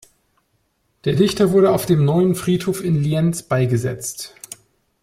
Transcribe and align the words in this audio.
Der 1.05 1.13
Dichter 1.13 1.51
wurde 1.51 1.71
auf 1.71 1.85
dem 1.85 2.05
neuen 2.05 2.33
Friedhof 2.33 2.83
in 2.83 3.03
Lienz 3.03 3.43
beigesetzt. 3.43 4.33